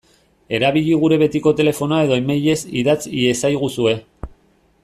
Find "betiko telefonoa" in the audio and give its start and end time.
1.23-2.01